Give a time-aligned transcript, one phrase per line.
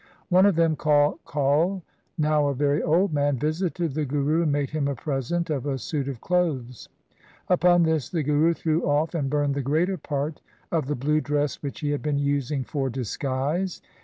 [0.29, 1.83] One of them called Kaul,
[2.17, 5.77] now a very old man, visited the Guru and made him a present of a
[5.77, 6.89] suit of clothes.
[7.47, 10.41] Upon this the Guru threw off and burned the greater part
[10.71, 13.79] of the blue dress which he had been using for disguise.